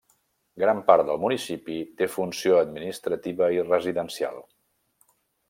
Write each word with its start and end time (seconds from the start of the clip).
Gran 0.61 0.79
part 0.85 1.03
del 1.09 1.19
municipi 1.25 1.75
té 1.99 2.07
funció 2.13 2.57
administrativa 2.63 3.51
i 3.59 3.63
residencial. 3.69 4.43